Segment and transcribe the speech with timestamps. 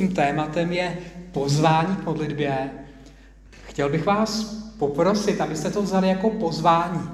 [0.00, 0.98] Tím tématem je
[1.32, 2.70] pozvání k modlitbě.
[3.66, 4.42] Chtěl bych vás
[4.78, 7.08] poprosit, abyste to vzali jako pozvání.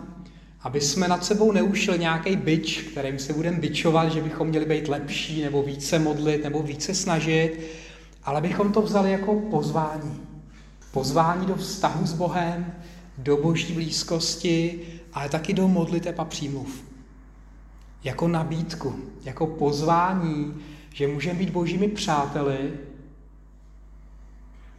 [0.61, 4.88] Aby jsme nad sebou neušili nějaký byč, kterým se budeme byčovat, že bychom měli být
[4.88, 7.61] lepší, nebo více modlit, nebo více snažit,
[8.25, 10.21] ale bychom to vzali jako pozvání.
[10.93, 12.75] Pozvání do vztahu s Bohem,
[13.18, 14.80] do boží blízkosti,
[15.12, 16.84] ale taky do modliteb a přímluv.
[18.05, 18.95] Jako nabídku,
[19.25, 20.55] jako pozvání,
[20.97, 22.73] že můžeme být božími přáteli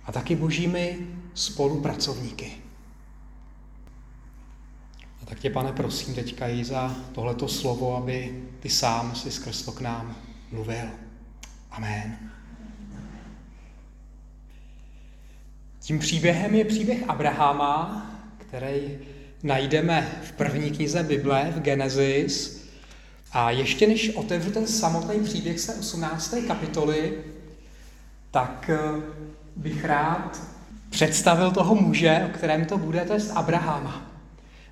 [0.05, 0.97] a taky božími
[1.33, 2.51] spolupracovníky.
[5.21, 9.61] A tak tě, pane, prosím teďka i za tohleto slovo, aby ty sám si skrz
[9.61, 10.15] to k nám
[10.51, 10.89] mluvil.
[11.71, 12.17] Amen.
[15.79, 18.05] Tím příběhem je příběh Abrahama,
[18.37, 18.97] který
[19.43, 22.66] najdeme v první knize Bible, v Genesis.
[23.31, 26.35] A ještě než otevřu ten samotný příběh se 18.
[26.47, 27.13] kapitoly,
[28.31, 29.01] tak eh,
[29.55, 30.41] bych rád
[30.89, 34.11] představil toho muže, o kterém to bude, to je Abrahama.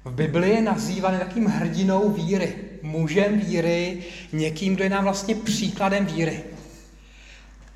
[0.06, 4.04] V Biblii je nazývaný takým hrdinou víry, mužem víry,
[4.34, 6.44] někým, kdo je nám vlastně příkladem víry.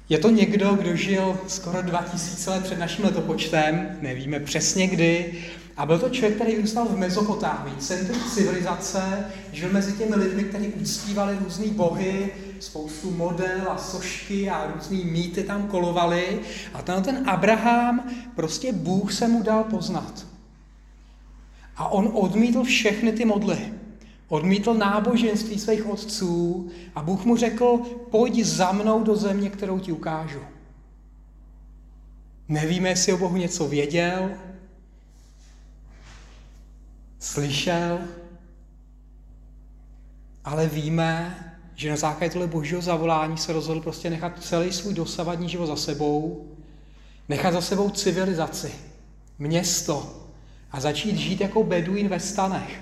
[0.09, 5.43] Je to někdo, kdo žil skoro 2000 let před naším letopočtem, nevíme přesně kdy,
[5.79, 10.67] a byl to člověk, který vyrůstal v Mezopotámii, centru civilizace, žil mezi těmi lidmi, kteří
[10.67, 16.39] uctívali různé bohy, spoustu model a sošky a různý mýty tam kolovaly.
[16.73, 20.25] A ten, ten Abraham, prostě Bůh se mu dal poznat.
[21.75, 23.73] A on odmítl všechny ty modly.
[24.27, 27.79] Odmítl náboženství svých otců a Bůh mu řekl,
[28.11, 30.39] pojď za mnou do země, kterou ti ukážu.
[32.47, 34.31] Nevíme, jestli o Bohu něco věděl,
[37.19, 37.99] slyšel,
[40.45, 41.35] ale víme,
[41.75, 45.75] že na základě tohle božího zavolání se rozhodl prostě nechat celý svůj dosavadní život za
[45.75, 46.47] sebou,
[47.29, 48.71] nechat za sebou civilizaci,
[49.39, 50.25] město
[50.71, 52.81] a začít žít jako beduín ve stanech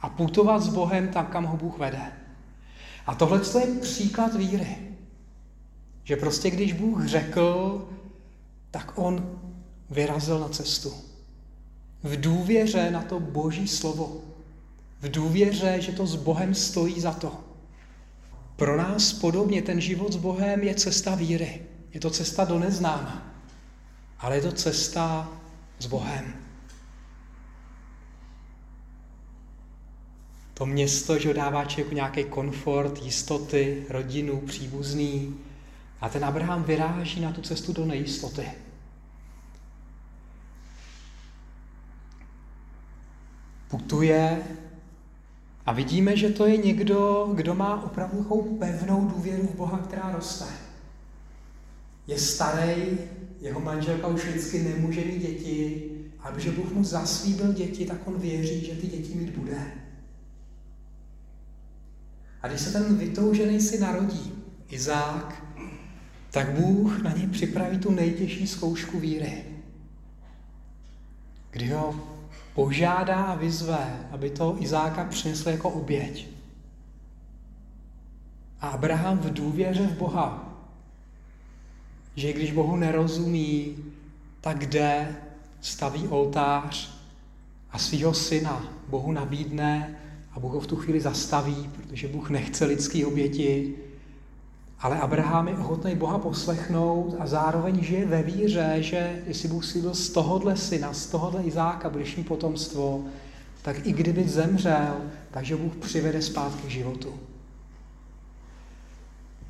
[0.00, 2.12] a putovat s Bohem tam, kam ho Bůh vede.
[3.06, 4.76] A tohle je příklad víry.
[6.04, 7.88] Že prostě když Bůh řekl,
[8.70, 9.40] tak on
[9.90, 11.09] vyrazil na cestu.
[12.02, 14.20] V důvěře na to boží slovo.
[15.00, 17.40] V důvěře, že to s Bohem stojí za to.
[18.56, 21.62] Pro nás podobně ten život s Bohem je cesta víry.
[21.94, 23.22] Je to cesta do neznáma.
[24.18, 25.30] Ale je to cesta
[25.78, 26.34] s Bohem.
[30.54, 35.36] To město, že dává člověku nějaký komfort, jistoty, rodinu, příbuzný.
[36.00, 38.50] A ten Abraham vyráží na tu cestu do nejistoty.
[43.70, 44.42] Putuje
[45.66, 48.22] a vidíme, že to je někdo, kdo má opravdu
[48.58, 50.44] pevnou důvěru v Boha, která roste.
[52.06, 52.98] Je starý,
[53.40, 58.20] jeho manželka už vždycky nemůže mít děti, ale protože Bůh mu zaslíbil děti, tak on
[58.20, 59.58] věří, že ty děti mít bude.
[62.42, 64.32] A když se ten vytoužený si narodí,
[64.68, 65.44] Izák,
[66.30, 69.44] tak Bůh na něj připraví tu nejtěžší zkoušku víry.
[71.50, 72.19] Kdy ho
[72.54, 76.26] požádá a vyzve, aby to Izáka přinesl jako oběť.
[78.60, 80.56] A Abraham v důvěře v Boha,
[82.16, 83.76] že když Bohu nerozumí,
[84.40, 85.16] tak jde,
[85.60, 87.00] staví oltář
[87.70, 89.96] a svého syna Bohu nabídne
[90.32, 93.74] a Bůh ho v tu chvíli zastaví, protože Bůh nechce lidský oběti,
[94.80, 99.94] ale Abraham je ochotný Boha poslechnout a zároveň žije ve víře, že jestli Bůh slíbil
[99.94, 103.04] z tohohle syna, z tohohle Izáka mít potomstvo,
[103.62, 104.96] tak i kdyby zemřel,
[105.30, 107.14] takže Bůh přivede zpátky k životu.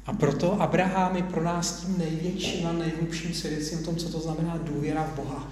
[0.06, 4.20] A proto Abraham je pro nás tím největším a nejhlubším svědectvím o tom, co to
[4.20, 5.48] znamená důvěra v Boha.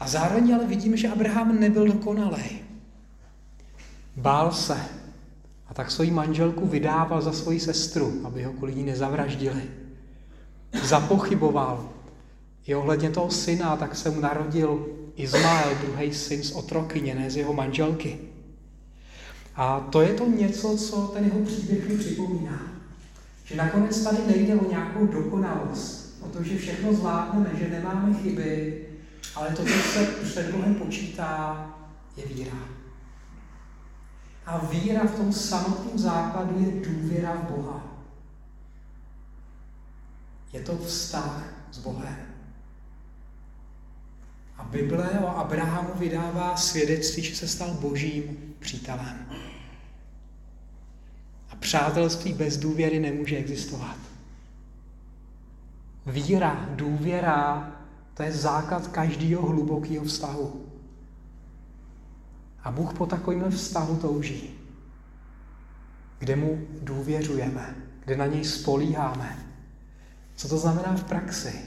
[0.00, 2.60] A zároveň ale vidíme, že Abraham nebyl dokonalý.
[4.16, 5.03] Bál se.
[5.66, 9.62] A tak svoji manželku vydával za svoji sestru, aby ho kvůli ní nezavraždili.
[10.82, 11.88] Zapochyboval.
[12.66, 17.36] I ohledně toho syna, tak se mu narodil Izmael, druhý syn z otrokyně, ne z
[17.36, 18.18] jeho manželky.
[19.56, 22.62] A to je to něco, co ten jeho příběh mi připomíná.
[23.44, 28.80] Že nakonec tady nejde o nějakou dokonalost, o to, že všechno zvládneme, že nemáme chyby,
[29.36, 31.66] ale to, co se před Bohem počítá,
[32.16, 32.73] je víra.
[34.46, 37.82] A víra v tom samotném základu je důvěra v Boha.
[40.52, 41.42] Je to vztah
[41.72, 42.16] s Bohem.
[44.56, 49.26] A Bible o Abrahamu vydává svědectví, že se stal božím přítelem.
[51.50, 53.96] A přátelství bez důvěry nemůže existovat.
[56.06, 57.72] víra, důvěra,
[58.14, 60.63] to je základ každého hlubokého vztahu.
[62.64, 64.50] A Bůh po takovémhle vztahu touží,
[66.18, 69.38] kde mu důvěřujeme, kde na něj spolíháme.
[70.36, 71.60] Co to znamená v praxi?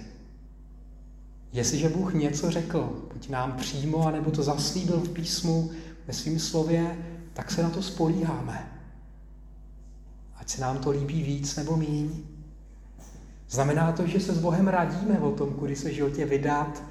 [1.54, 5.72] Jestliže Bůh něco řekl, buď nám přímo, anebo to zaslíbil v písmu
[6.08, 6.98] ve svém slově,
[7.34, 8.72] tak se na to spolíháme.
[10.36, 12.24] Ať se nám to líbí víc nebo míň.
[13.50, 16.84] Znamená to, že se s Bohem radíme o tom, kudy se životě vydat,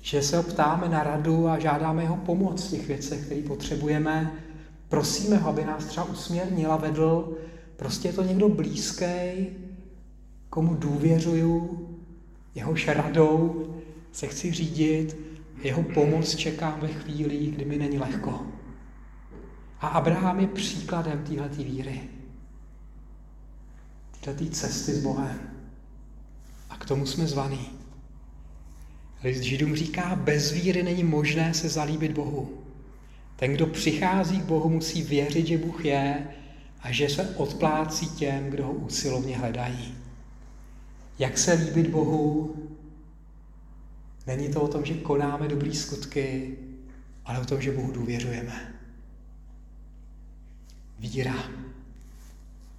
[0.00, 4.32] že se ho ptáme na radu a žádáme jeho pomoc v těch věcech, které potřebujeme.
[4.88, 7.36] Prosíme ho, aby nás třeba usměrnil a vedl.
[7.76, 9.46] Prostě je to někdo blízký,
[10.50, 11.86] komu důvěřuju,
[12.54, 13.66] jehož radou
[14.12, 15.16] se chci řídit,
[15.62, 18.46] jeho pomoc čekám ve chvíli, kdy mi není lehko.
[19.80, 22.00] A Abraham je příkladem téhleté víry.
[24.20, 25.40] Téhleté cesty s Bohem.
[26.70, 27.79] A k tomu jsme zvaní.
[29.22, 32.64] List Židům říká, bez víry není možné se zalíbit Bohu.
[33.36, 36.28] Ten, kdo přichází k Bohu, musí věřit, že Bůh je
[36.80, 39.94] a že se odplácí těm, kdo ho usilovně hledají.
[41.18, 42.56] Jak se líbit Bohu?
[44.26, 46.56] Není to o tom, že konáme dobré skutky,
[47.24, 48.74] ale o tom, že Bohu důvěřujeme.
[50.98, 51.34] Víra.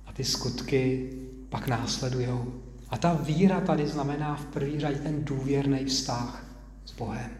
[0.05, 1.09] A ty skutky
[1.49, 2.27] pak následují.
[2.91, 6.45] A ta víra tady znamená v první řadě ten důvěrný vztah
[6.85, 7.31] s Bohem.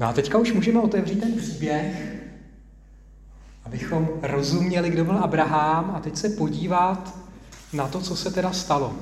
[0.00, 2.16] No a teďka už můžeme otevřít ten příběh,
[3.64, 7.18] abychom rozuměli, kdo byl Abraham a teď se podívat
[7.72, 8.96] na to, co se teda stalo.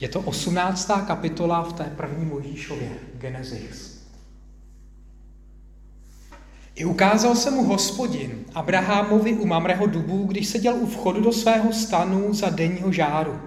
[0.00, 0.90] Je to 18.
[1.06, 3.89] kapitola v té první Možíšově, Genesis.
[6.80, 11.72] I ukázal se mu hospodin Abrahamovi u Mamreho dubu, když seděl u vchodu do svého
[11.72, 13.40] stanu za denního žáru.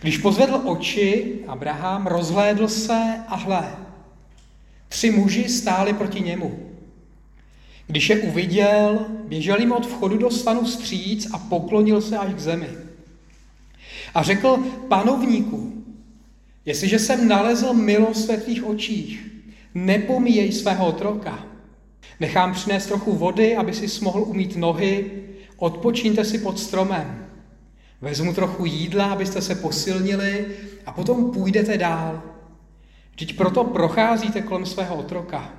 [0.00, 3.76] Když pozvedl oči, Abraham rozhlédl se a hle,
[4.88, 6.58] tři muži stáli proti němu.
[7.86, 12.38] Když je uviděl, běžel jim od vchodu do stanu stříc a poklonil se až k
[12.38, 12.68] zemi.
[14.14, 15.84] A řekl panovníku,
[16.66, 19.26] jestliže jsem nalezl milost ve tvých očích,
[19.74, 21.49] nepomíjej svého otroka.
[22.20, 25.10] Nechám přinést trochu vody, aby si mohl umít nohy,
[25.56, 27.26] odpočíňte si pod stromem.
[28.00, 30.46] Vezmu trochu jídla, abyste se posilnili
[30.86, 32.22] a potom půjdete dál.
[33.12, 35.52] Vždyť proto procházíte kolem svého otroka.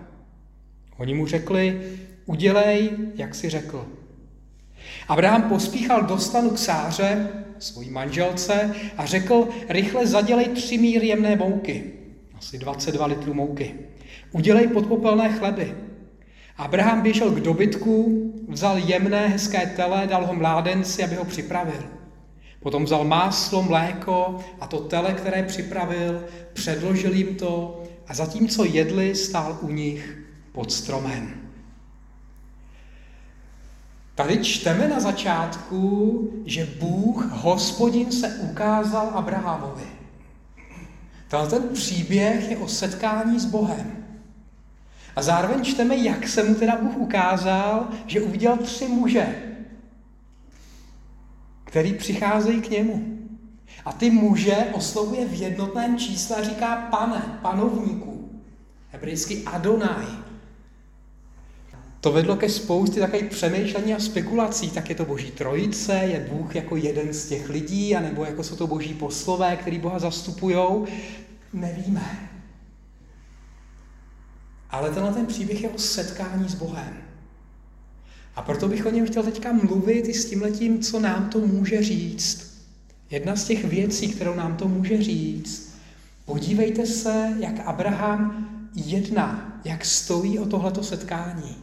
[0.97, 1.81] Oni mu řekli,
[2.25, 3.87] udělej, jak si řekl.
[5.07, 7.29] Abraham pospíchal do stanu k Sáře,
[7.59, 11.83] svojí manželce, a řekl, rychle zadělej tři míry jemné mouky,
[12.37, 13.75] asi 22 litrů mouky.
[14.31, 15.75] Udělej podpopelné chleby.
[16.61, 21.83] Abraham běžel k dobytku, vzal jemné, hezké tele, dal ho mládenci, aby ho připravil.
[22.59, 26.23] Potom vzal máslo, mléko a to tele, které připravil,
[26.53, 30.17] předložil jim to a zatímco jedli, stál u nich
[30.51, 31.33] pod stromem.
[34.15, 39.87] Tady čteme na začátku, že Bůh, hospodin, se ukázal Abrahamovi.
[41.49, 44.00] ten příběh je o setkání s Bohem.
[45.15, 49.35] A zároveň čteme, jak se mu teda Bůh ukázal, že uviděl tři muže,
[51.63, 53.17] který přicházejí k němu.
[53.85, 58.29] A ty muže oslovuje v jednotném čísle a říká pane, panovníku.
[58.91, 60.05] Hebrejsky Adonai.
[62.01, 64.69] To vedlo ke spoustě takových přemýšlení a spekulací.
[64.69, 68.55] Tak je to boží trojice, je Bůh jako jeden z těch lidí, anebo jako jsou
[68.55, 70.57] to boží poslové, který Boha zastupují.
[71.53, 72.30] Nevíme.
[74.71, 76.97] Ale tenhle ten příběh je o setkání s Bohem.
[78.35, 81.83] A proto bych o něm chtěl teďka mluvit i s tímhletím, co nám to může
[81.83, 82.51] říct.
[83.09, 85.75] Jedna z těch věcí, kterou nám to může říct,
[86.25, 91.57] podívejte se, jak Abraham jedná, jak stojí o tohleto setkání.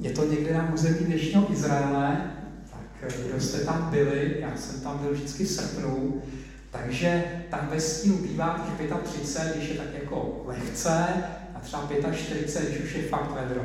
[0.00, 2.30] Je to někde na území dnešního Izraele,
[2.70, 6.22] tak kdo jste tam byli, já jsem tam byl vždycky v srpnu,
[6.70, 11.06] takže tam ve stínu bývá těch 35, když je tak jako lehce,
[11.54, 13.62] a třeba 45, když už je fakt vedro.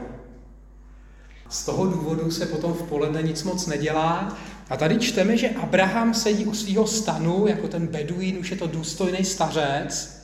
[1.49, 4.37] Z toho důvodu se potom v poledne nic moc nedělá.
[4.69, 8.67] A tady čteme, že Abraham sedí u svého stanu, jako ten beduín, už je to
[8.67, 10.23] důstojný stařec.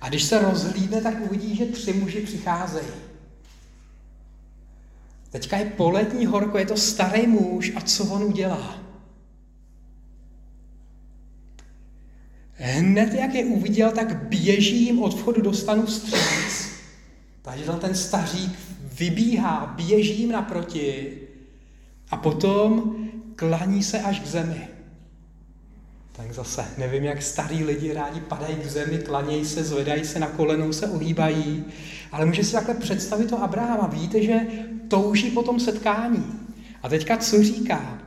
[0.00, 2.86] A když se rozhlídne, tak uvidí, že tři muži přicházejí.
[5.30, 8.89] Teďka je polední horko, je to starý muž a co on udělá?
[12.62, 16.70] Hned jak je uviděl, tak běží jim od vchodu do stanu stříc.
[17.42, 18.58] Takže ten stařík
[18.98, 21.18] vybíhá, běží jim naproti
[22.10, 22.96] A potom
[23.36, 24.68] klaní se až k zemi.
[26.12, 30.26] Tak zase, nevím, jak starý lidi rádi padají k zemi, klanějí se, zvedají se na
[30.26, 31.64] kolenou, se ohýbají,
[32.12, 33.86] ale může si takhle představit to Abrahama.
[33.86, 34.40] Víte, že
[34.88, 36.26] touží po tom setkání.
[36.82, 37.98] A teďka co říká?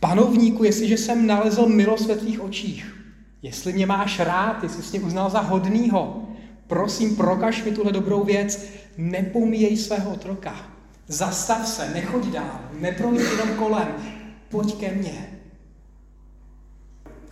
[0.00, 2.93] Panovníku, jestliže jsem nalezl milost ve tvých očích,
[3.44, 6.28] jestli mě máš rád, jestli jsi mě uznal za hodnýho,
[6.66, 8.64] prosím, prokaž mi tuhle dobrou věc,
[8.96, 10.56] nepomíjej svého otroka.
[11.06, 13.88] Zastav se, nechoď dál, neprojď jenom kolem,
[14.48, 15.30] pojď ke mně.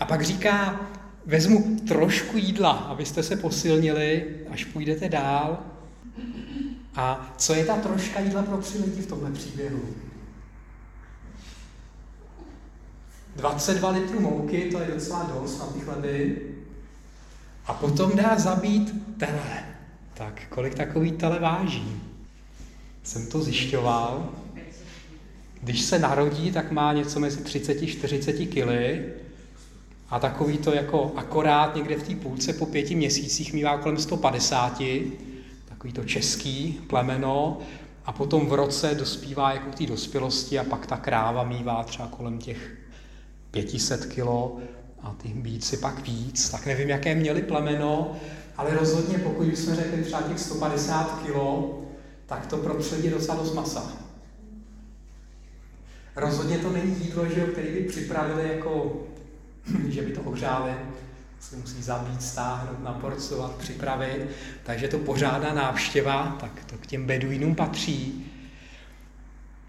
[0.01, 0.81] A pak říká,
[1.27, 5.59] vezmu trošku jídla, abyste se posilnili, až půjdete dál.
[6.95, 9.81] A co je ta troška jídla pro tři lidi v tomhle příběhu?
[13.37, 16.43] 22 litrů mouky, to je docela dost na ty chleby.
[17.67, 19.65] A potom dá zabít tele.
[20.15, 22.03] Tak kolik takový tele váží?
[23.03, 24.29] Jsem to zjišťoval.
[25.63, 29.05] Když se narodí, tak má něco mezi 30-40 kily
[30.11, 34.83] a takový to jako akorát někde v té půlce po pěti měsících mývá kolem 150,
[35.69, 37.59] takový to český plemeno,
[38.05, 42.09] a potom v roce dospívá jako k té dospělosti a pak ta kráva mývá třeba
[42.09, 42.77] kolem těch
[43.53, 44.59] 500 kilo
[45.03, 48.17] a ty bíci pak víc, tak nevím, jaké měli plemeno,
[48.57, 51.79] ale rozhodně pokud jsme řekli třeba těch 150 kilo,
[52.27, 53.93] tak to pro lidi docela dost masa.
[56.17, 59.03] Rozhodně to není jídlo, že, který by připravili jako,
[59.89, 60.73] že by to ohřáli,
[61.41, 64.27] se musí zabít, stáhnout, naporcovat, připravit,
[64.63, 68.27] takže to pořádá návštěva, tak to k těm beduínům patří.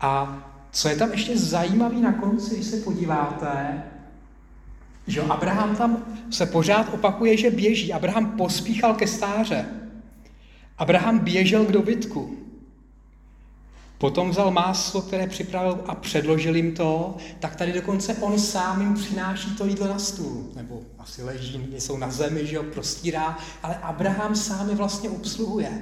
[0.02, 3.84] A co je tam ještě zajímavé na konci, když se podíváte,
[5.08, 7.94] že Abraham tam se pořád opakuje, že běží.
[7.94, 9.66] Abraham pospíchal ke stáře.
[10.78, 12.38] Abraham běžel k dobytku.
[13.98, 18.94] Potom vzal máslo, které připravil a předložil jim to, tak tady dokonce on sám jim
[18.94, 20.50] přináší to jídlo na stůl.
[20.56, 25.82] Nebo asi leží, jsou na zemi, že ho prostírá, ale Abraham sám je vlastně obsluhuje.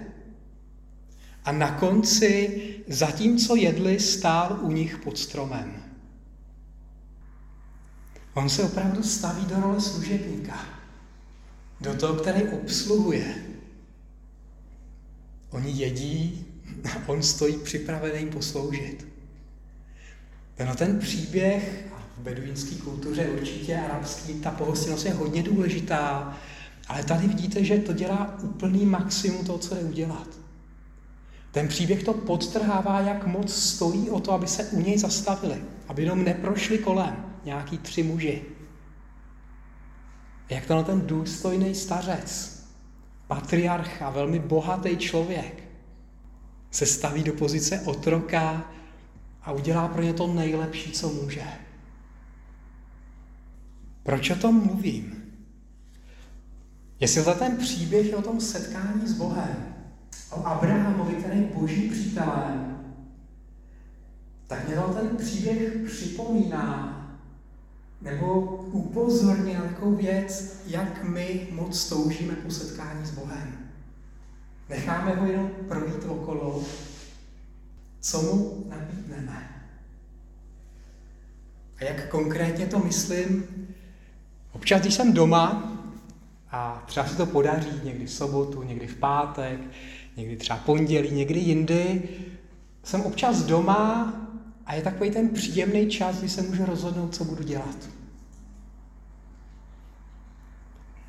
[1.45, 5.83] A na konci, zatímco jedli, stál u nich pod stromem.
[8.33, 10.65] On se opravdu staví do role služebníka.
[11.81, 13.35] Do toho, který obsluhuje.
[15.49, 16.45] Oni jedí
[16.85, 19.07] a on stojí připravený posloužit.
[20.65, 21.85] No ten příběh
[22.17, 26.37] v beduínské kultuře určitě arabský, ta pohostinnost je hodně důležitá,
[26.87, 30.27] ale tady vidíte, že to dělá úplný maximum toho, co jde udělat.
[31.51, 36.01] Ten příběh to podtrhává, jak moc stojí o to, aby se u něj zastavili, aby
[36.03, 38.41] jenom neprošli kolem nějaký tři muži.
[40.49, 42.61] Jak to na ten důstojný stařec,
[43.27, 45.63] patriarcha, velmi bohatý člověk,
[46.71, 48.71] se staví do pozice otroka
[49.43, 51.43] a udělá pro ně to nejlepší, co může.
[54.03, 55.33] Proč o tom mluvím?
[56.99, 59.70] Jestli za ten příběh je o tom setkání s Bohem,
[60.31, 62.77] o Abrahamovi, který je boží přítelem,
[64.47, 66.97] tak mě ten příběh připomíná
[68.01, 73.57] nebo upozorně na takovou věc, jak my moc toužíme po setkání s Bohem.
[74.69, 76.63] Necháme ho jenom projít okolo,
[77.99, 79.65] co mu nabídneme.
[81.77, 83.43] A jak konkrétně to myslím?
[84.51, 85.77] Občas, když jsem doma,
[86.51, 89.59] a třeba se to podaří někdy v sobotu, někdy v pátek,
[90.17, 92.09] někdy třeba pondělí, někdy jindy,
[92.83, 94.13] jsem občas doma
[94.65, 97.89] a je takový ten příjemný čas, kdy se můžu rozhodnout, co budu dělat.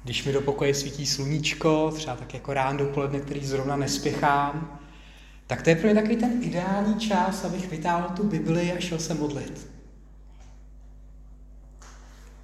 [0.05, 4.81] Když mi do pokoje svítí sluníčko, třeba tak jako ráno dopoledne, který zrovna nespěchám,
[5.47, 8.99] tak to je pro mě takový ten ideální čas, abych vytáhl tu Bibli a šel
[8.99, 9.69] se modlit.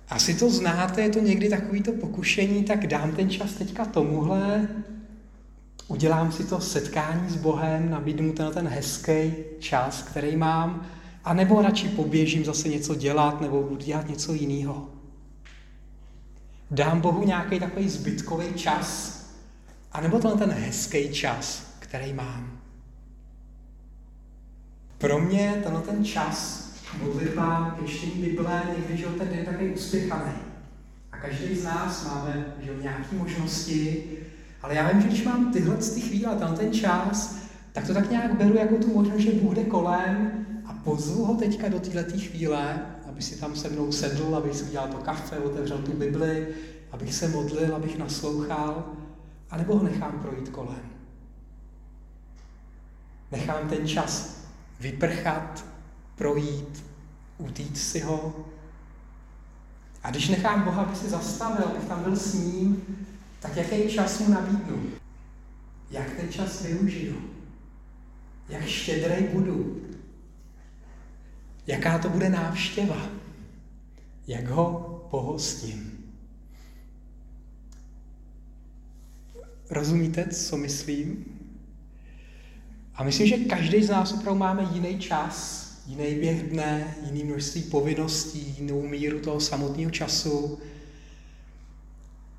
[0.09, 4.69] Asi to znáte, je to někdy takový to pokušení, tak dám ten čas teďka tomuhle,
[5.89, 10.87] udělám si to setkání s Bohem, nabídnu mu ten, ten hezký čas, který mám,
[11.25, 14.87] a nebo radši poběžím zase něco dělat, nebo budu dělat něco jiného.
[16.71, 19.19] Dám Bohu nějaký takový zbytkový čas,
[19.93, 22.61] anebo to ten hezký čas, který mám.
[24.99, 26.69] Pro mě tenhle ten čas
[27.03, 30.33] modlitba čtení Bible někdy, že ten den takový uspěchaný.
[31.13, 34.05] A každý z nás máme že nějaké možnosti,
[34.63, 37.37] ale já vím, že když mám tyhle ty chvíle, tam ten čas,
[37.73, 41.35] tak to tak nějak beru jako tu možnost, že Bůh jde kolem a pozvu ho
[41.35, 45.39] teďka do této chvíle, aby si tam se mnou sedl, aby si udělal to kafe,
[45.39, 46.49] otevřel tu Bibli,
[46.93, 48.93] abych se modlil, abych naslouchal,
[49.51, 50.81] anebo ho nechám projít kolem.
[53.33, 54.39] Nechám ten čas
[54.81, 55.65] vyprchat
[56.15, 56.85] projít,
[57.39, 58.35] utíct si ho.
[60.03, 62.83] A když nechám Boha, aby si zastavil, abych tam byl s ním,
[63.41, 64.91] tak jaký čas mu nabídnu?
[65.91, 67.31] Jak ten čas využiju?
[68.49, 69.83] Jak štědrej budu?
[71.67, 73.11] Jaká to bude návštěva?
[74.27, 75.99] Jak ho pohostím?
[79.71, 81.25] Rozumíte, co myslím?
[82.95, 87.63] A myslím, že každý z nás opravdu máme jiný čas, jiný běh dne, jiný množství
[87.63, 90.59] povinností, jinou míru toho samotného času.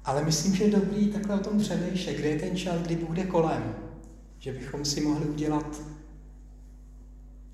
[0.06, 3.24] Ale myslím, že je dobrý takhle o tom přemýšlet, kde je ten čas, kdy bude
[3.24, 3.75] kolem.
[4.39, 5.82] Že bychom si mohli udělat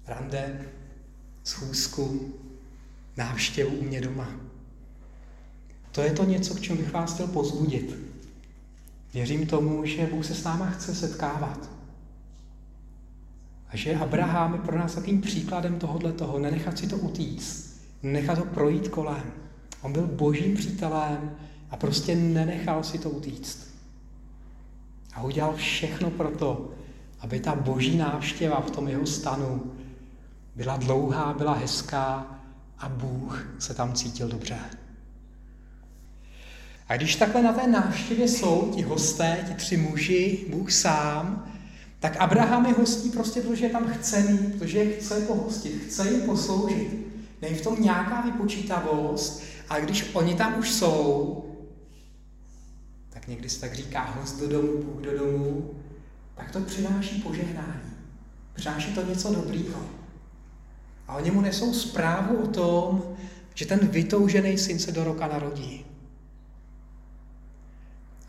[0.08, 0.66] rande,
[1.44, 2.34] schůzku,
[3.18, 4.30] návštěvu u mě doma.
[5.92, 7.96] To je to něco, k čemu bych vás chtěl pozbudit.
[9.14, 11.70] Věřím tomu, že Bůh se s náma chce setkávat.
[13.70, 18.38] A že Abraham je pro nás takovým příkladem tohohle toho, nenechat si to utíct, nenechat
[18.38, 19.32] ho projít kolem.
[19.82, 21.36] On byl božím přítelem
[21.76, 23.60] a prostě nenechal si to utíct.
[25.14, 26.72] A udělal všechno pro to,
[27.20, 29.72] aby ta boží návštěva v tom jeho stanu
[30.56, 32.40] byla dlouhá, byla hezká
[32.78, 34.58] a Bůh se tam cítil dobře.
[36.88, 41.52] A když takhle na té návštěvě jsou ti hosté, ti tři muži, Bůh sám,
[42.00, 46.12] tak Abraham je hostí prostě, protože je tam chce mít, protože je chce pohostit, chce
[46.12, 47.08] jim posloužit.
[47.42, 51.45] Není v tom nějaká vypočítavost, a když oni tam už jsou,
[53.28, 55.72] někdy se tak říká host do domu, Bůh do domu,
[56.36, 57.92] tak to přináší požehnání.
[58.54, 59.80] Přináší to něco dobrýho.
[61.08, 63.16] A oni mu nesou zprávu o tom,
[63.54, 65.86] že ten vytoužený syn se do roka narodí.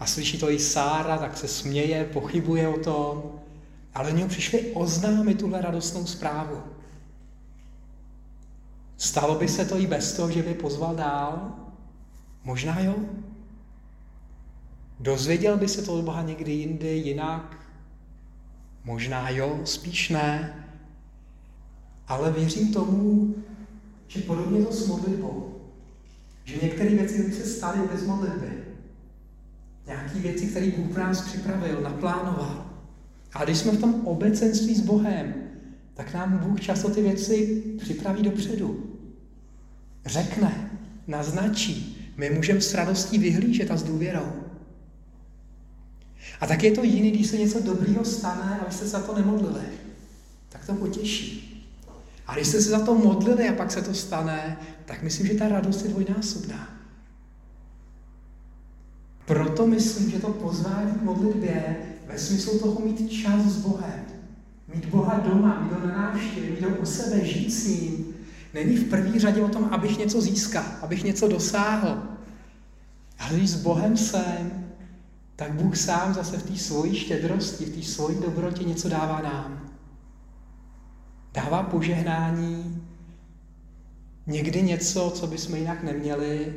[0.00, 3.22] A slyší to i Sára, tak se směje, pochybuje o tom,
[3.94, 6.62] ale oni mu přišli oznámit tuhle radostnou zprávu.
[8.96, 11.52] Stalo by se to i bez toho, že by pozval dál?
[12.44, 12.94] Možná jo.
[15.00, 17.56] Dozvěděl by se to od Boha někdy jindy, jinak?
[18.84, 20.64] Možná jo, spíš ne.
[22.08, 23.34] Ale věřím tomu,
[24.08, 25.60] že podobně to s modlitbou.
[26.44, 28.50] Že některé věci by se staly bez modlitby.
[29.86, 32.66] Nějaké věci, které Bůh pro nás připravil, naplánoval.
[33.32, 35.34] A když jsme v tom obecenství s Bohem,
[35.94, 38.90] tak nám Bůh často ty věci připraví dopředu.
[40.06, 40.70] Řekne,
[41.06, 41.92] naznačí.
[42.16, 44.45] My můžeme s radostí vyhlížet a s důvěrou.
[46.40, 49.00] A tak je to jiný, když se něco dobrýho stane a vy jste se za
[49.00, 49.64] to nemodlili.
[50.48, 51.52] Tak to potěší.
[52.26, 55.34] A když jste se za to modlili a pak se to stane, tak myslím, že
[55.34, 56.68] ta radost je dvojnásobná.
[59.26, 64.04] Proto myslím, že to pozvání k modlitbě ve smyslu toho mít čas s Bohem,
[64.74, 68.14] mít Boha doma, mít ho na návštěvě, mít ho u sebe, žít s ním,
[68.54, 72.02] není v první řadě o tom, abych něco získal, abych něco dosáhl.
[73.18, 74.65] Ale když s Bohem jsem,
[75.36, 79.70] tak Bůh sám zase v té svojí štědrosti, v té svojí dobrotě něco dává nám.
[81.32, 82.82] Dává požehnání,
[84.26, 86.54] někdy něco, co bychom jinak neměli,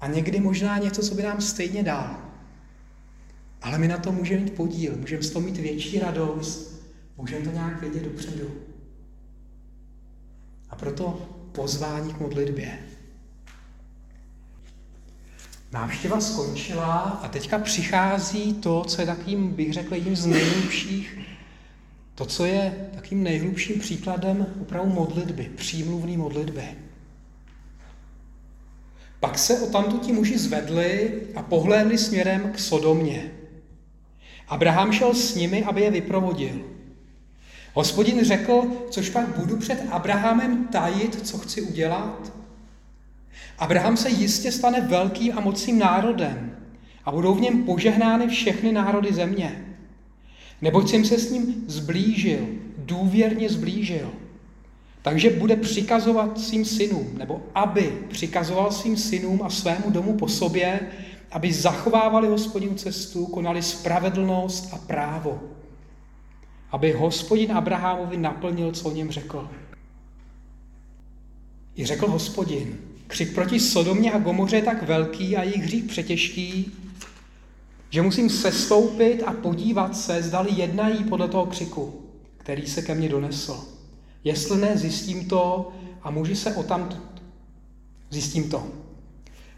[0.00, 2.16] a někdy možná něco, co by nám stejně dal.
[3.62, 6.84] Ale my na to můžeme mít podíl, můžeme z toho mít větší radost,
[7.16, 8.50] můžeme to nějak vědět dopředu.
[10.70, 12.78] A proto pozvání k modlitbě.
[15.74, 21.18] Návštěva skončila a teďka přichází to, co je takým, bych řekl, jedním z nejhlubších,
[22.14, 26.62] to, co je takým nejhlubším příkladem opravdu modlitby, přímluvný modlitby.
[29.20, 33.30] Pak se o tamto ti muži zvedli a pohlédli směrem k Sodomě.
[34.48, 36.60] Abraham šel s nimi, aby je vyprovodil.
[37.72, 42.43] Hospodin řekl, což pak budu před Abrahamem tajit, co chci udělat?
[43.58, 46.56] Abraham se jistě stane velkým a mocným národem
[47.04, 49.76] a budou v něm požehnány všechny národy země.
[50.62, 52.46] Neboť jsem se s ním zblížil,
[52.78, 54.10] důvěrně zblížil.
[55.02, 60.80] Takže bude přikazovat svým synům, nebo aby přikazoval svým synům a svému domu po sobě,
[61.30, 65.42] aby zachovávali hospodinu cestu, konali spravedlnost a právo.
[66.70, 69.48] Aby hospodin Abrahamovi naplnil, co o něm řekl.
[71.76, 76.72] I řekl hospodin, křik proti Sodomě a Gomoře je tak velký a jejich hřích přetěžký,
[77.90, 82.02] že musím sestoupit a podívat se, zdali jednají podle toho křiku,
[82.36, 83.64] který se ke mně donesl.
[84.24, 87.22] Jestli ne, zjistím to a muži se o tamtud,
[88.10, 88.66] zjistím to.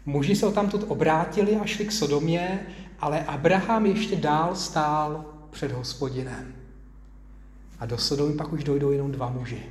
[0.05, 2.67] Muži se o tamtud obrátili a šli k Sodomě,
[2.99, 6.55] ale Abraham ještě dál stál před hospodinem.
[7.79, 9.63] A do Sodomy pak už dojdou jenom dva muži.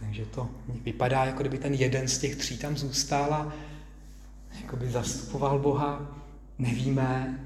[0.00, 0.48] Takže to
[0.84, 3.52] vypadá, jako kdyby ten jeden z těch tří tam zůstal a
[4.62, 6.00] jako by zastupoval Boha,
[6.58, 7.40] nevíme.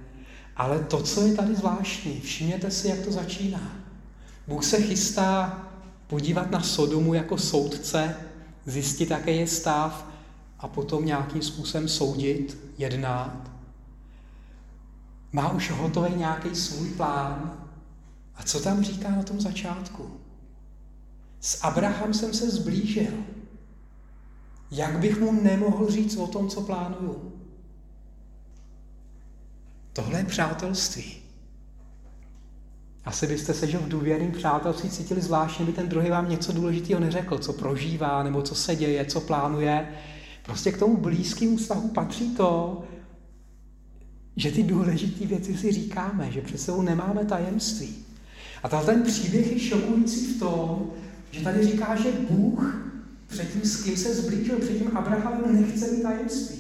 [0.57, 3.73] Ale to, co je tady zvláštní, všimněte si, jak to začíná.
[4.47, 5.63] Bůh se chystá
[6.07, 8.17] podívat na Sodomu jako soudce,
[8.67, 10.07] zjistit, jaký je stav
[10.59, 13.51] a potom nějakým způsobem soudit, jednat.
[15.33, 17.67] Má už hotový nějaký svůj plán.
[18.37, 20.24] A co tam říká na tom začátku?
[21.45, 23.13] S Abraham jsem se zblížil.
[24.71, 27.33] Jak bych mu nemohl říct o tom, co plánuju?
[29.93, 31.15] Tohle je přátelství.
[33.05, 37.01] Asi byste se, že v důvěrném přátelství cítili zvláštně, by ten druhý vám něco důležitého
[37.01, 39.89] neřekl, co prožívá, nebo co se děje, co plánuje.
[40.43, 42.85] Prostě k tomu blízkému vztahu patří to,
[44.37, 48.05] že ty důležité věci si říkáme, že před sebou nemáme tajemství.
[48.63, 50.91] A ten příběh je šokující v tom,
[51.35, 52.77] že tady říká, že Bůh
[53.27, 56.57] před tím, s kým se zblížil, před tím Abrahamem nechce mít tajemství.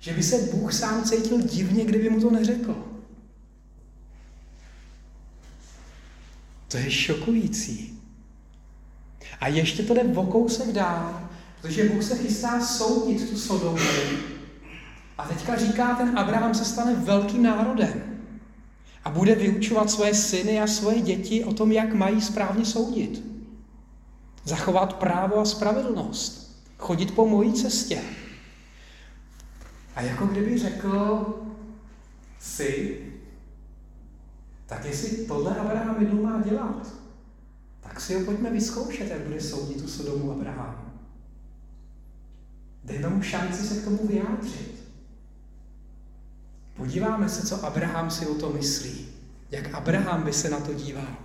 [0.00, 2.84] Že by se Bůh sám cítil divně, kdyby mu to neřekl.
[6.68, 8.00] To je šokující.
[9.40, 13.78] A ještě to jde o kousek dál, protože Bůh se chystá soudit tu Sodomu.
[15.18, 18.02] A teďka říká, ten Abraham se stane velkým národem
[19.04, 23.29] a bude vyučovat svoje syny a svoje děti o tom, jak mají správně soudit.
[24.44, 26.60] Zachovat právo a spravedlnost.
[26.78, 28.02] Chodit po mojí cestě.
[29.94, 31.26] A jako kdyby řekl
[32.40, 33.00] si,
[34.66, 36.86] tak jestli tohle Abraham jednou má dělat,
[37.80, 40.92] tak si ho pojďme vyzkoušet, jak bude soudit tu Sodomu Abraham.
[42.84, 44.84] Dejme mu šanci se k tomu vyjádřit.
[46.76, 49.08] Podíváme se, co Abraham si o to myslí.
[49.50, 51.16] Jak Abraham by se na to díval.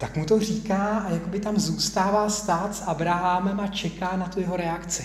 [0.00, 4.40] Tak mu to říká a jakoby tam zůstává stát s Abrahamem a čeká na tu
[4.40, 5.04] jeho reakci.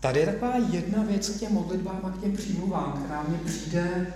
[0.00, 4.14] Tady je taková jedna věc k těm modlitbám a k těm přímluvám, která mně přijde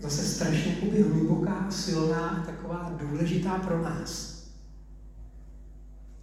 [0.00, 0.76] zase strašně
[1.12, 4.42] hluboká, silná, taková důležitá pro nás.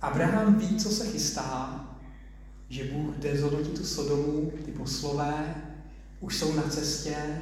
[0.01, 1.85] Abraham ví, co se chystá,
[2.69, 5.55] že Bůh jde zhodnotit tu Sodomu, ty poslové,
[6.19, 7.41] už jsou na cestě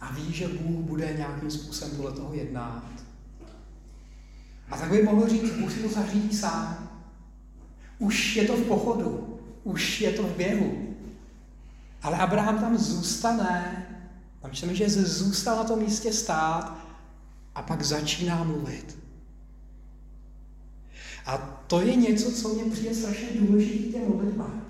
[0.00, 2.84] a ví, že Bůh bude nějakým způsobem podle toho jednat.
[4.70, 6.90] A tak by mohl říct, Bůh si to zařídí sám.
[7.98, 10.96] Už je to v pochodu, už je to v běhu.
[12.02, 13.86] Ale Abraham tam zůstane,
[14.42, 16.78] tam čteme, že zůstal na tom místě stát
[17.54, 18.98] a pak začíná mluvit.
[21.26, 24.62] A to je něco, co mě přijde strašně důležité těm modlitbám.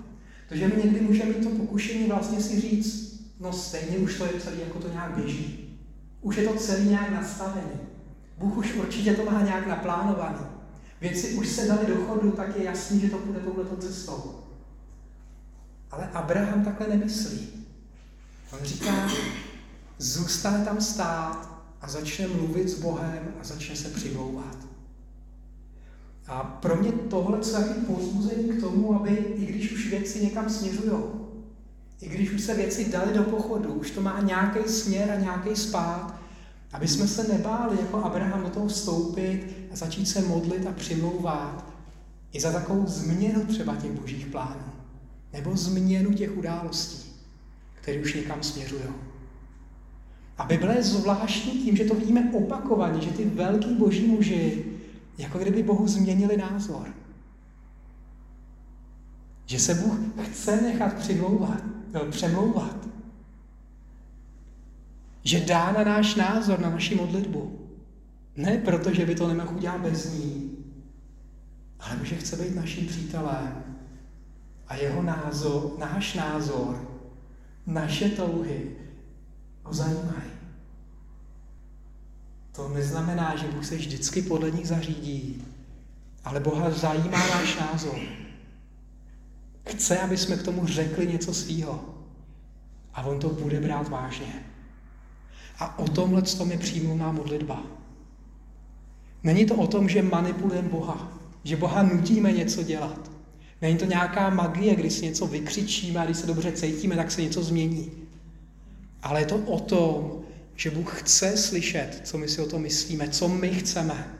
[0.49, 3.06] Protože my někdy můžeme mít to pokušení vlastně si říct,
[3.39, 5.79] no stejně už to je celý, jako to nějak běží.
[6.21, 7.79] Už je to celý nějak nastavený.
[8.37, 10.45] Bůh už určitě to má nějak naplánovaný.
[11.01, 14.35] Věci už se dali do chodu, tak je jasný, že to bude touhleto cestou.
[15.91, 17.49] Ale Abraham takhle nemyslí.
[18.51, 19.09] On říká,
[19.97, 24.57] zůstane tam stát a začne mluvit s Bohem a začne se přimlouvat.
[26.27, 30.49] A pro mě tohle je taky pozbuzení k tomu, aby, i když už věci někam
[30.49, 30.91] směřují,
[32.01, 35.55] i když už se věci dali do pochodu, už to má nějaký směr a nějaký
[35.55, 36.19] spát,
[36.73, 41.65] aby jsme se nebáli jako Abraham do toho vstoupit a začít se modlit a přimlouvat
[42.31, 44.71] i za takovou změnu třeba těch božích plánů.
[45.33, 47.11] Nebo změnu těch událostí,
[47.81, 48.81] které už někam směřují.
[50.37, 54.65] A Bible je zvláštní tím, že to vidíme opakovaně, že ty velký boží muži
[55.17, 56.87] jako kdyby Bohu změnili názor.
[59.45, 61.63] Že se Bůh chce nechat přimlouvat,
[62.09, 62.87] přemlouvat.
[65.23, 67.69] Že dá na náš názor, na naši modlitbu.
[68.35, 70.57] Ne proto, že by to nemohl udělat bez ní,
[71.79, 73.63] ale že chce být naším přítelem
[74.67, 76.87] a jeho názor, náš názor,
[77.67, 78.75] naše touhy
[79.63, 80.31] ho zajímají.
[82.51, 85.43] To neznamená, že Bůh se vždycky podle nich zařídí,
[86.23, 87.99] ale Boha zajímá náš názor.
[89.77, 91.85] Chce, aby jsme k tomu řekli něco svýho.
[92.93, 94.45] A on to bude brát vážně.
[95.59, 97.63] A o tomhle tom je přímluvná modlitba.
[99.23, 103.11] Není to o tom, že manipulujeme Boha, že Boha nutíme něco dělat.
[103.61, 107.21] Není to nějaká magie, kdy si něco vykřičíme a když se dobře cítíme, tak se
[107.21, 107.91] něco změní.
[109.03, 110.21] Ale je to o tom,
[110.55, 114.13] že Bůh chce slyšet, co my si o tom myslíme, co my chceme.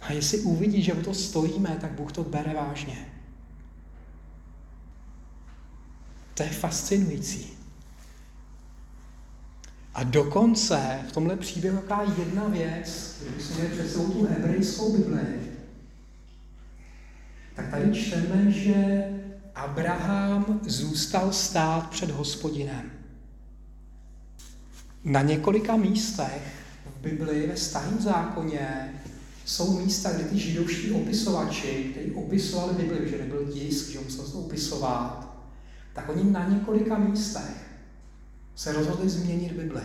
[0.00, 3.19] A jestli uvidí, že o to stojíme, tak Bůh to bere vážně.
[6.40, 7.46] To je fascinující.
[9.94, 15.20] A dokonce v tomhle příběhu jaká jedna věc, když jsme před sebou tu hebrejskou Bibli,
[17.56, 19.04] tak tady čteme, že
[19.54, 22.90] Abraham zůstal stát před hospodinem.
[25.04, 28.94] Na několika místech v Bibli ve starém zákoně
[29.44, 34.36] jsou místa, kde ty židovští opisovači, kteří opisovali Bibli, že nebyl tisk, že musel se
[34.36, 35.29] opisovat,
[35.92, 37.70] tak oni na několika místech
[38.54, 39.82] se rozhodli změnit Bibli.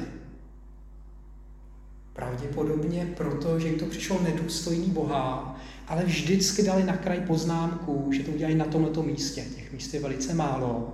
[2.14, 8.24] Pravděpodobně proto, že jim to přišlo nedůstojný Boha, ale vždycky dali na kraj poznámku, že
[8.24, 9.46] to udělají na tomto místě.
[9.56, 10.94] Těch míst je velice málo.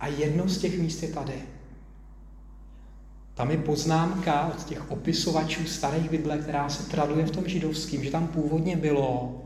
[0.00, 1.42] A jedno z těch míst je tady.
[3.34, 8.10] Tam je poznámka od těch opisovačů starých Bible, která se traduje v tom židovském, že
[8.10, 9.42] tam původně bylo,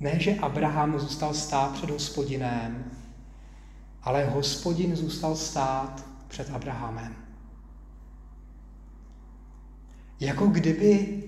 [0.00, 2.84] ne, že Abraham zůstal stát před hospodinem,
[4.06, 7.14] ale hospodin zůstal stát před Abrahamem.
[10.20, 11.22] Jako kdyby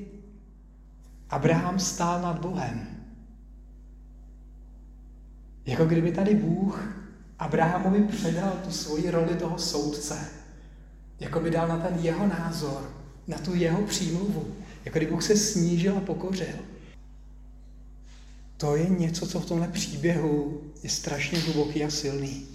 [1.31, 2.87] Abraham stál nad Bohem.
[5.67, 6.89] Jako kdyby tady Bůh
[7.39, 10.29] Abrahamovi předal tu svoji roli toho soudce.
[11.21, 12.93] Jako by dal na ten jeho názor,
[13.27, 14.55] na tu jeho přímluvu.
[14.85, 16.57] Jako kdyby Bůh se snížil a pokořil.
[18.57, 22.48] To je něco, co v tomhle příběhu je strašně hluboký a silný.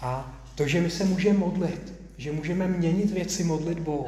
[0.00, 4.06] A to, že my se můžeme modlit, že můžeme měnit věci modlitbou,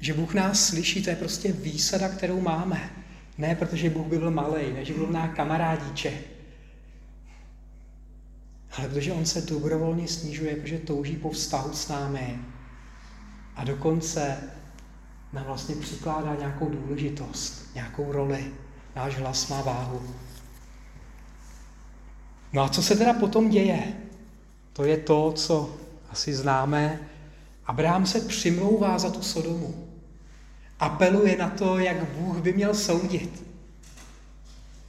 [0.00, 2.90] že Bůh nás slyší, to je prostě výsada, kterou máme.
[3.38, 6.26] Ne protože Bůh by byl malý, ne že byl náš kamarádíček,
[8.78, 12.38] ale protože On se dobrovolně snižuje, protože touží po vztahu s námi
[13.56, 14.36] a dokonce
[15.32, 18.44] nám vlastně přikládá nějakou důležitost, nějakou roli.
[18.96, 20.14] Náš hlas má váhu.
[22.52, 23.92] No a co se teda potom děje?
[24.76, 25.76] To je to, co
[26.10, 27.00] asi známe.
[27.66, 29.88] Abraham se přimlouvá za tu Sodomu.
[30.80, 33.42] Apeluje na to, jak Bůh by měl soudit.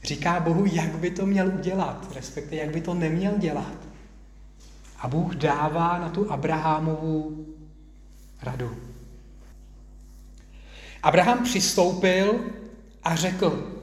[0.04, 3.74] Říká Bohu, jak by to měl udělat, respektive jak by to neměl dělat.
[5.00, 7.46] A Bůh dává na tu Abrahamovu
[8.42, 8.78] radu.
[11.04, 12.40] Abraham přistoupil
[13.04, 13.78] a řekl,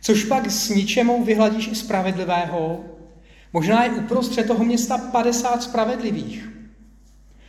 [0.00, 2.84] což pak s ničemou vyhladíš i spravedlivého,
[3.52, 6.48] možná je uprostřed toho města 50 spravedlivých.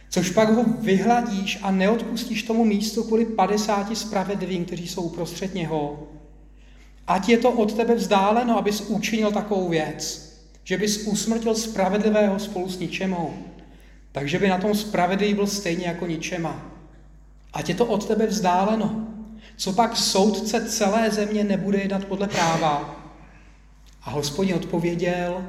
[0.09, 6.07] Což pak ho vyhladíš a neodpustíš tomu místu kvůli 50 spravedlivým, kteří jsou uprostřed něho.
[7.07, 10.29] Ať je to od tebe vzdáleno, abys učinil takovou věc,
[10.63, 13.33] že bys usmrtil spravedlivého spolu s ničemou,
[14.11, 16.65] takže by na tom spravedlivý byl stejně jako ničema.
[17.53, 19.07] Ať je to od tebe vzdáleno.
[19.57, 22.95] Co pak soudce celé země nebude jednat podle práva?
[24.03, 25.43] A hospodin odpověděl,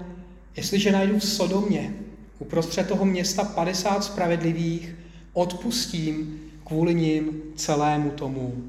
[0.57, 1.95] jestliže najdu v Sodomě
[2.39, 4.95] uprostřed toho města 50 spravedlivých,
[5.33, 8.65] odpustím kvůli ním celému tomu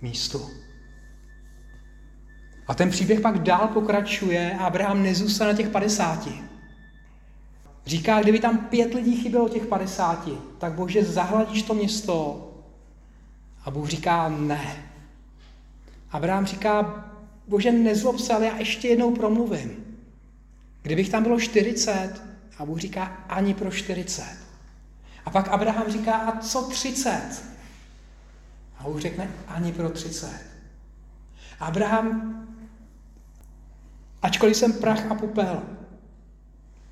[0.00, 0.50] místu.
[2.66, 6.28] A ten příběh pak dál pokračuje a Abraham nezůstane na těch 50.
[7.86, 12.46] Říká, kdyby tam pět lidí chybělo těch 50, tak bože, zahladíš to město.
[13.64, 14.90] A Bůh říká, ne.
[16.10, 17.04] Abraham říká,
[17.48, 19.89] bože, nezlob se, ale já ještě jednou promluvím.
[20.82, 22.22] Kdybych tam bylo 40,
[22.58, 24.24] a Bůh říká ani pro 40.
[25.24, 27.44] A pak Abraham říká, a co 30?
[28.78, 30.30] A Bůh řekne ani pro 30.
[31.60, 32.36] Abraham,
[34.22, 35.62] ačkoliv jsem prach a popel,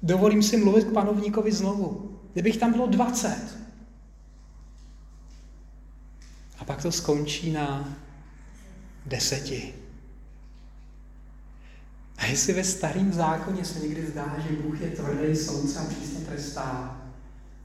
[0.02, 2.20] dovolím si mluvit k panovníkovi znovu.
[2.32, 3.58] Kdybych tam bylo 20.
[6.58, 7.94] A pak to skončí na
[9.06, 9.77] deseti.
[12.18, 16.20] A jestli ve starém zákoně se někdy zdá, že Bůh je tvrdý soudce a přísně
[16.20, 17.00] trestá,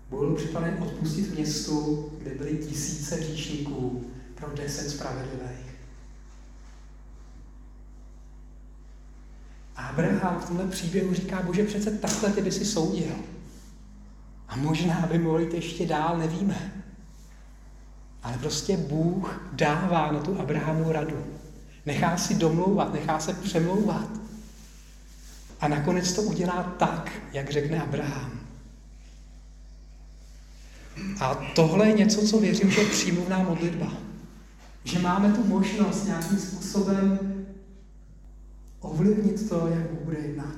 [0.09, 5.73] byl připraven odpustit městu, kde byly tisíce říšníků pro deset spravedlivých.
[9.75, 13.15] Abraham v tomhle příběhu říká, bože, přece takhle ty by si soudil.
[14.47, 16.83] A možná by mohli jít ještě dál, nevíme.
[18.23, 21.25] Ale prostě Bůh dává na tu Abrahamu radu.
[21.85, 24.22] Nechá si domlouvat, nechá se přemlouvat.
[25.63, 28.39] A nakonec to udělá tak, jak řekne Abraham.
[31.19, 33.93] A tohle je něco, co věřím, že je přímluvná modlitba.
[34.83, 37.19] Že máme tu možnost nějakým způsobem
[38.79, 40.55] ovlivnit to, jak Bůh bude jednat.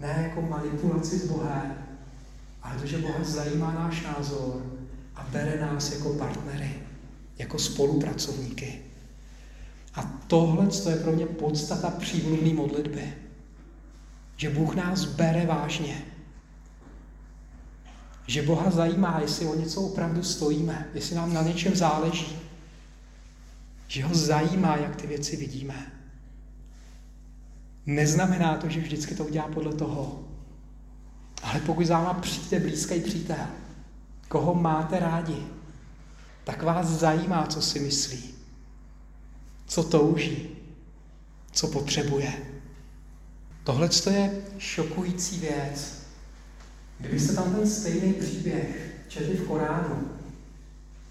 [0.00, 1.74] Ne jako manipulaci s Bohem,
[2.62, 4.62] ale to, že Boha zajímá náš názor
[5.16, 6.70] a bere nás jako partnery,
[7.38, 8.80] jako spolupracovníky.
[9.94, 13.27] A tohle je pro mě podstata přímluvné modlitby.
[14.38, 16.04] Že Bůh nás bere vážně.
[18.26, 22.38] že Boha zajímá, jestli o něco opravdu stojíme, jestli nám na něčem záleží.
[23.88, 25.92] Že ho zajímá, jak ty věci vidíme.
[27.86, 30.28] Neznamená to, že vždycky to udělá podle toho.
[31.42, 33.46] Ale pokud za váma přijde blízký přítel,
[34.28, 35.46] koho máte rádi,
[36.44, 38.34] tak vás zajímá, co si myslí,
[39.66, 40.48] co touží,
[41.52, 42.57] co potřebuje.
[43.68, 46.02] Tohle je šokující věc.
[47.00, 50.08] Kdybyste tam ten stejný příběh četli v Koránu,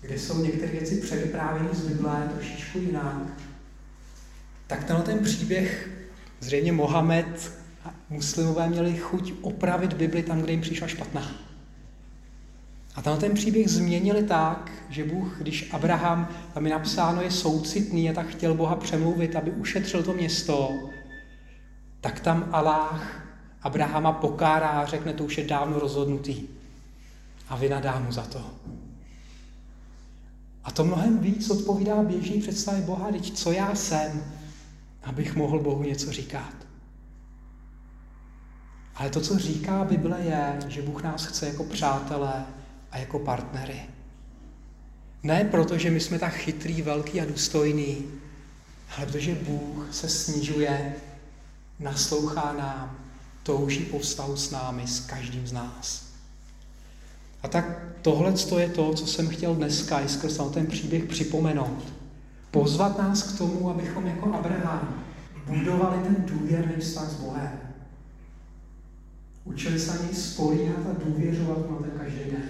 [0.02, 3.22] kde jsou některé věci předprávěny z Bible trošičku jinak,
[4.68, 5.90] tak tenhle ten příběh
[6.40, 7.52] zřejmě Mohamed
[7.86, 11.32] a muslimové měli chuť opravit Bibli tam, kde jim přišla špatná.
[12.96, 18.10] A tenhle ten příběh změnili tak, že Bůh, když Abraham, tam je napsáno, je soucitný
[18.10, 20.90] a tak chtěl Boha přemluvit, aby ušetřil to město,
[22.08, 23.28] tak tam Aláh
[23.62, 26.48] Abrahama pokárá a řekne, to už je dávno rozhodnutý.
[27.50, 28.52] A vynadá mu za to.
[30.64, 34.24] A to mnohem víc odpovídá běžný představě Boha, teď co já jsem,
[35.04, 36.54] abych mohl Bohu něco říkat.
[38.96, 42.46] Ale to, co říká Bible, je, že Bůh nás chce jako přátelé
[42.92, 43.82] a jako partnery.
[45.24, 47.98] Ne proto, že my jsme tak chytrý, velký a důstojný,
[48.98, 50.96] ale protože Bůh se snižuje,
[51.80, 52.98] naslouchá nám,
[53.44, 56.08] touží po vztahu s námi, s každým z nás.
[57.44, 57.66] A tak
[58.02, 61.94] tohle je to, co jsem chtěl dneska i skrz ten příběh připomenout.
[62.52, 65.04] Pozvat nás k tomu, abychom jako Abraham
[65.48, 67.60] budovali ten důvěrný vztah s Bohem.
[69.44, 72.50] Učili se něj spolíhat a důvěřovat na ten každý den.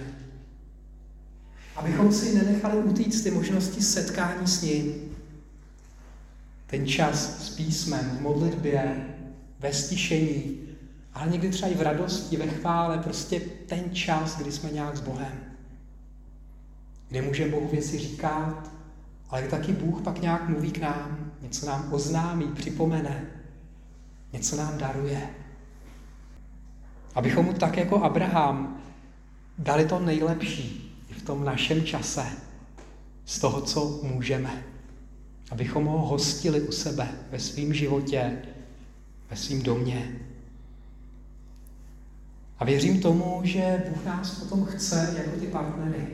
[1.76, 4.94] Abychom si nenechali utíct ty možnosti setkání s ním.
[6.66, 9.06] Ten čas s písmem, v modlitbě,
[9.58, 10.60] ve stišení,
[11.14, 15.00] ale někdy třeba i v radosti, ve chvále, prostě ten čas, kdy jsme nějak s
[15.00, 15.38] Bohem.
[17.08, 18.70] Kde můžeme Bohu věci říkat,
[19.30, 23.26] ale taky Bůh pak nějak mluví k nám, něco nám oznámí, připomene,
[24.32, 25.30] něco nám daruje.
[27.14, 28.82] Abychom mu tak jako Abraham
[29.58, 32.26] dali to nejlepší v tom našem čase,
[33.24, 34.64] z toho, co můžeme.
[35.50, 38.42] Abychom ho hostili u sebe ve svém životě,
[39.30, 40.20] ve svém domě.
[42.58, 46.06] A věřím tomu, že Bůh nás potom chce jako ty partnery.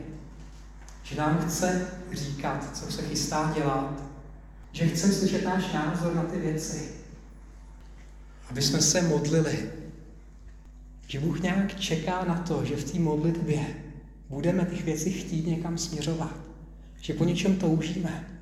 [1.03, 4.03] Že nám chce říkat, co se chystá dělat.
[4.71, 6.89] Že chce slyšet náš názor na ty věci.
[8.49, 9.69] Aby jsme se modlili.
[11.07, 13.65] Že Bůh nějak čeká na to, že v té modlitbě
[14.29, 16.35] budeme těch věcí chtít někam směřovat.
[17.01, 18.34] Že po něčem toužíme.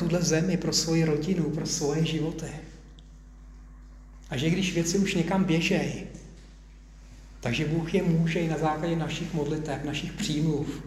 [0.00, 2.50] Tuhle zemi, pro svoji rodinu, pro svoje životy.
[4.30, 6.06] A že když věci už někam běžejí,
[7.40, 10.82] takže Bůh je může i na základě našich modlitev, našich přímluv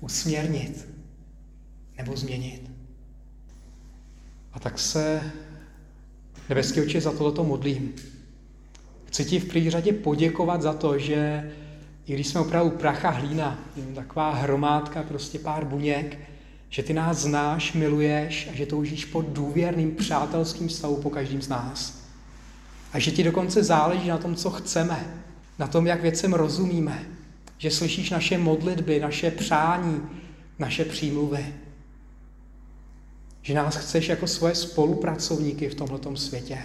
[0.00, 0.88] usměrnit
[1.98, 2.70] nebo změnit.
[4.52, 5.32] A tak se,
[6.48, 7.94] nebeský oči, za tohoto modlím.
[9.04, 11.52] Chci ti v první řadě poděkovat za to, že
[12.06, 13.58] i když jsme opravdu pracha hlína,
[13.94, 16.33] taková hromádka, prostě pár buněk,
[16.74, 21.48] že ty nás znáš, miluješ a že toužíš po důvěrným přátelským stavu po každým z
[21.48, 22.02] nás.
[22.92, 25.24] A že ti dokonce záleží na tom, co chceme,
[25.58, 27.06] na tom, jak věcem rozumíme,
[27.58, 30.02] že slyšíš naše modlitby, naše přání,
[30.58, 31.54] naše přímluvy.
[33.42, 36.58] Že nás chceš jako svoje spolupracovníky v tomto světě.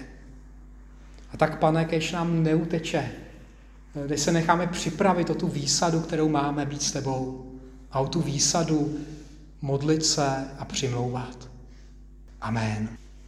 [1.31, 3.11] A tak, pane, kež nám neuteče,
[4.05, 7.51] kde se necháme připravit o tu výsadu, kterou máme být s tebou.
[7.91, 8.99] A o tu výsadu
[9.61, 11.49] modlit se a přimlouvat.
[12.41, 12.98] Amen.